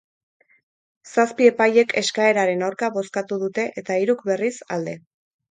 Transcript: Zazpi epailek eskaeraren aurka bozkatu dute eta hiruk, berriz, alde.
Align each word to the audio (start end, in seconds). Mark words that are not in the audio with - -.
Zazpi 1.09 1.49
epailek 1.49 1.93
eskaeraren 2.01 2.65
aurka 2.69 2.91
bozkatu 2.97 3.39
dute 3.45 3.67
eta 3.83 4.01
hiruk, 4.01 4.27
berriz, 4.33 4.53
alde. 4.81 4.99